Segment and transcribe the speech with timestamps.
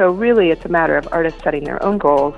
[0.00, 2.34] So really, it's a matter of artists setting their own goals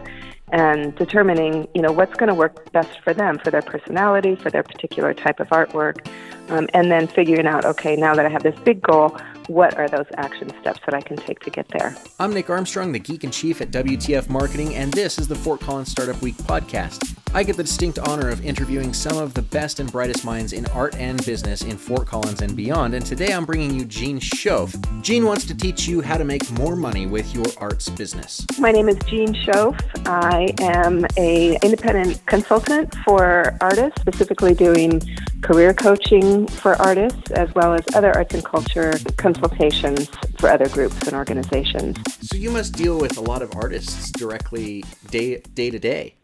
[0.51, 4.51] and determining, you know, what's going to work best for them, for their personality, for
[4.51, 6.05] their particular type of artwork,
[6.49, 9.17] um, and then figuring out, okay, now that I have this big goal,
[9.47, 11.95] what are those action steps that I can take to get there?
[12.19, 15.61] I'm Nick Armstrong, the geek in chief at WTF Marketing, and this is the Fort
[15.61, 17.17] Collins Startup Week podcast.
[17.35, 20.67] I get the distinct honor of interviewing some of the best and brightest minds in
[20.67, 24.77] art and business in Fort Collins and beyond, and today I'm bringing you Jean Shoaf.
[25.01, 28.45] Jean wants to teach you how to make more money with your arts business.
[28.59, 29.81] My name is Jean Shoaf.
[30.07, 35.01] I am a independent consultant for artists, specifically doing
[35.41, 41.01] career coaching for artists as well as other arts and culture consultations for other groups
[41.07, 41.97] and organizations.
[42.21, 46.17] So you must deal with a lot of artists directly day day to day.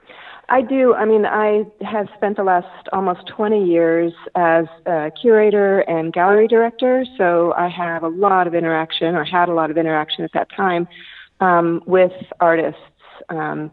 [0.50, 0.94] I do.
[0.94, 6.48] I mean, I have spent the last almost 20 years as a curator and gallery
[6.48, 10.32] director, so I have a lot of interaction, or had a lot of interaction at
[10.32, 10.88] that time,
[11.40, 12.80] um, with artists.
[13.28, 13.70] Um,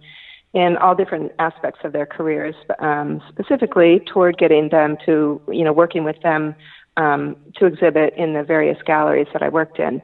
[0.54, 5.74] in all different aspects of their careers, um, specifically toward getting them to, you know,
[5.74, 6.56] working with them
[6.96, 10.02] um, to exhibit in the various galleries that I worked in.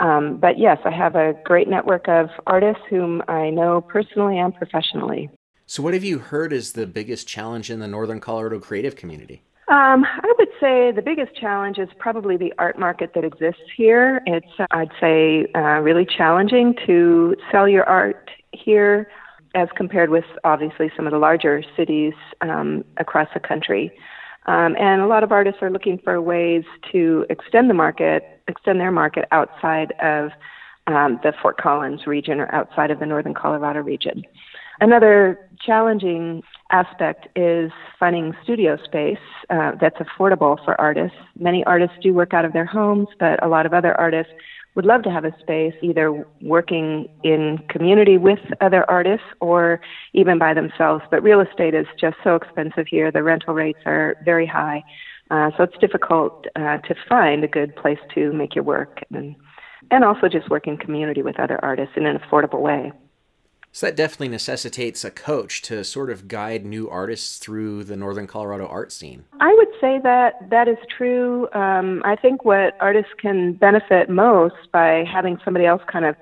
[0.00, 4.52] Um, but yes, I have a great network of artists whom I know personally and
[4.52, 5.30] professionally.
[5.72, 9.40] So, what have you heard is the biggest challenge in the Northern Colorado creative community?
[9.68, 14.20] Um, I would say the biggest challenge is probably the art market that exists here.
[14.26, 19.08] It's, I'd say, uh, really challenging to sell your art here
[19.54, 23.90] as compared with obviously some of the larger cities um, across the country.
[24.44, 28.78] Um, and a lot of artists are looking for ways to extend the market, extend
[28.78, 30.32] their market outside of
[30.86, 34.22] um, the Fort Collins region or outside of the Northern Colorado region.
[34.80, 37.70] Another challenging aspect is
[38.00, 39.18] finding studio space
[39.50, 41.16] uh, that's affordable for artists.
[41.38, 44.32] Many artists do work out of their homes, but a lot of other artists
[44.74, 49.80] would love to have a space either working in community with other artists or
[50.14, 51.04] even by themselves.
[51.10, 53.12] But real estate is just so expensive here.
[53.12, 54.82] The rental rates are very high.
[55.30, 59.36] Uh, so it's difficult uh, to find a good place to make your work and,
[59.90, 62.92] and also just work in community with other artists in an affordable way.
[63.74, 68.26] So that definitely necessitates a coach to sort of guide new artists through the Northern
[68.26, 69.24] Colorado art scene.
[69.40, 71.48] I would say that that is true.
[71.54, 76.16] Um, I think what artists can benefit most by having somebody else kind of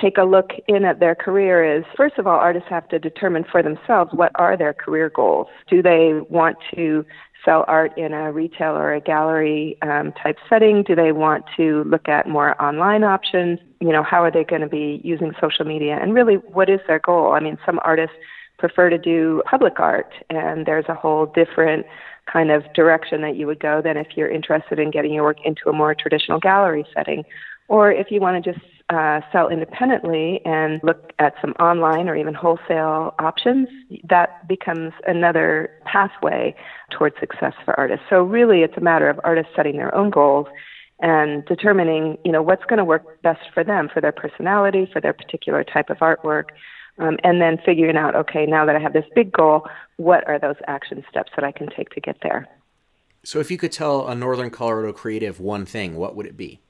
[0.00, 3.44] take a look in at their career is first of all, artists have to determine
[3.50, 5.46] for themselves what are their career goals.
[5.68, 7.04] Do they want to
[7.44, 10.82] sell art in a retail or a gallery um, type setting?
[10.82, 13.58] Do they want to look at more online options?
[13.80, 15.98] You know, how are they going to be using social media?
[16.00, 17.32] And really, what is their goal?
[17.32, 18.16] I mean, some artists
[18.58, 21.86] prefer to do public art, and there's a whole different
[22.32, 25.36] kind of direction that you would go than if you're interested in getting your work
[25.44, 27.24] into a more traditional gallery setting.
[27.68, 32.16] Or if you want to just uh, sell independently and look at some online or
[32.16, 33.68] even wholesale options,
[34.08, 36.54] that becomes another pathway
[36.90, 38.06] towards success for artists.
[38.08, 40.46] So really, it's a matter of artists setting their own goals
[41.00, 45.00] and determining, you know, what's going to work best for them, for their personality, for
[45.00, 46.50] their particular type of artwork,
[46.98, 49.66] um, and then figuring out, okay, now that I have this big goal,
[49.96, 52.46] what are those action steps that I can take to get there?
[53.24, 56.60] So, if you could tell a Northern Colorado creative one thing, what would it be?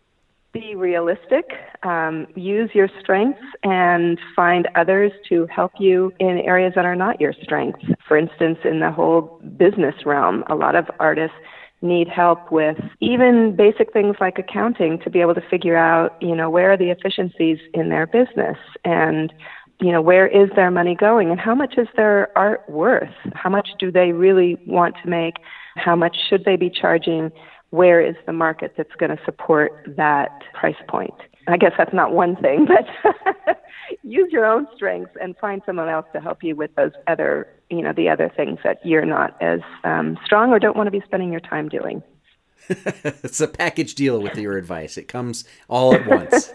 [0.54, 1.44] Be realistic,
[1.82, 7.20] um, use your strengths, and find others to help you in areas that are not
[7.20, 7.84] your strengths.
[8.08, 11.36] For instance, in the whole business realm, a lot of artists
[11.82, 16.34] need help with even basic things like accounting to be able to figure out, you
[16.34, 19.34] know, where are the efficiencies in their business and
[19.80, 23.12] you know, where is their money going and how much is their art worth?
[23.34, 25.34] How much do they really want to make?
[25.76, 27.32] How much should they be charging?
[27.74, 31.14] Where is the market that's going to support that price point?
[31.48, 32.66] I guess that's not one thing,
[33.46, 33.64] but
[34.04, 37.82] use your own strengths and find someone else to help you with those other, you
[37.82, 41.02] know, the other things that you're not as um, strong or don't want to be
[41.04, 42.00] spending your time doing.
[42.68, 44.96] it's a package deal with your advice.
[44.96, 46.52] It comes all at once.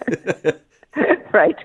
[1.34, 1.58] right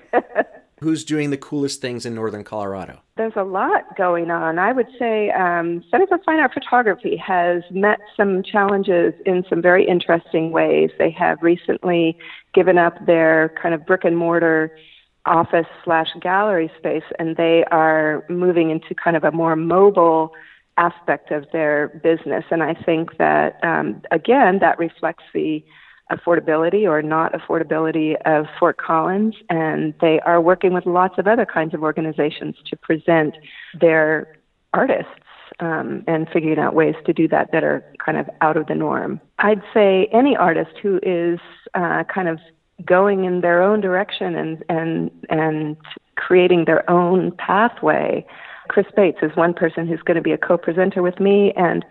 [0.85, 2.99] who's doing the coolest things in Northern Colorado?
[3.17, 4.59] There's a lot going on.
[4.59, 9.63] I would say um, Center for Fine Art Photography has met some challenges in some
[9.63, 10.91] very interesting ways.
[10.99, 12.19] They have recently
[12.53, 14.77] given up their kind of brick and mortar
[15.25, 20.33] office slash gallery space, and they are moving into kind of a more mobile
[20.77, 22.43] aspect of their business.
[22.51, 25.65] And I think that, um, again, that reflects the
[26.11, 31.45] affordability or not affordability of Fort Collins, and they are working with lots of other
[31.45, 33.35] kinds of organizations to present
[33.79, 34.37] their
[34.73, 35.11] artists
[35.59, 38.75] um, and figuring out ways to do that that are kind of out of the
[38.75, 39.19] norm.
[39.39, 41.39] I'd say any artist who is
[41.73, 42.39] uh, kind of
[42.85, 45.77] going in their own direction and and and
[46.15, 48.25] creating their own pathway.
[48.67, 51.85] Chris Bates is one person who's going to be a co-presenter with me, and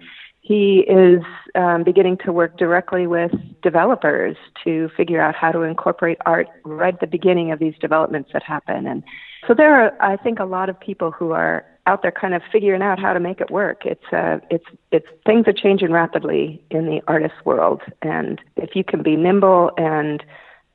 [0.44, 1.22] he is
[1.54, 3.32] um, beginning to work directly with
[3.62, 8.28] developers to figure out how to incorporate art right at the beginning of these developments
[8.34, 8.86] that happen.
[8.86, 9.02] And
[9.48, 12.42] so there are, I think, a lot of people who are out there kind of
[12.52, 13.86] figuring out how to make it work.
[13.86, 18.84] It's uh, it's it's things are changing rapidly in the artist world, and if you
[18.84, 20.22] can be nimble and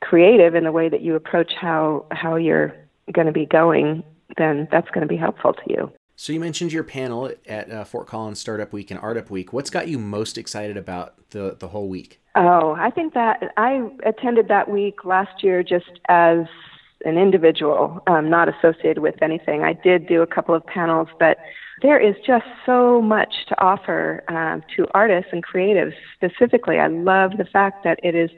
[0.02, 2.76] creative in the way that you approach how how you're
[3.14, 4.04] going to be going,
[4.38, 5.92] then that's going to be helpful to you.
[6.20, 9.54] So you mentioned your panel at uh, Fort Collins Startup Week and Art Up Week.
[9.54, 12.20] What's got you most excited about the the whole week?
[12.36, 16.40] Oh, I think that I attended that week last year just as
[17.06, 19.64] an individual, um, not associated with anything.
[19.64, 21.38] I did do a couple of panels, but
[21.82, 26.80] there is just so much to offer um, to artists and creatives specifically.
[26.80, 28.30] I love the fact that it is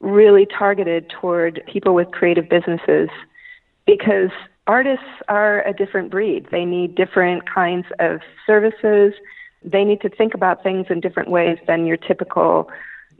[0.00, 3.10] really targeted toward people with creative businesses
[3.86, 4.30] because
[4.66, 6.46] artists are a different breed.
[6.50, 9.14] They need different kinds of services.
[9.64, 12.68] They need to think about things in different ways than your typical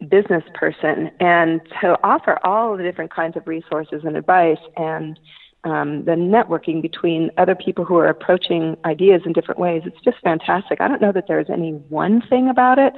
[0.09, 1.11] business person.
[1.21, 5.19] And to offer all the different kinds of resources and advice and
[5.65, 10.19] um, the networking between other people who are approaching ideas in different ways, it's just
[10.23, 10.81] fantastic.
[10.81, 12.93] I don't know that there's any one thing about it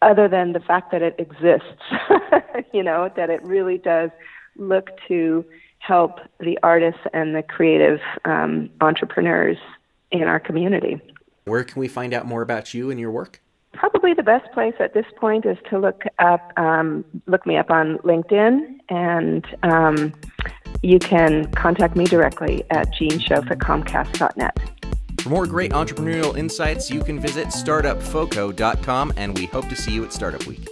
[0.00, 1.82] other than the fact that it exists,
[2.72, 4.10] you know, that it really does
[4.56, 5.44] look to
[5.86, 9.58] help the artists and the creative um, entrepreneurs
[10.10, 11.00] in our community.
[11.44, 13.40] Where can we find out more about you and your work?
[13.74, 17.70] Probably the best place at this point is to look up, um, look me up
[17.70, 20.14] on LinkedIn, and um,
[20.82, 24.58] you can contact me directly at jeanshoaf at comcast.net.
[25.20, 30.04] For more great entrepreneurial insights, you can visit startupfoco.com, and we hope to see you
[30.04, 30.68] at Startup Week.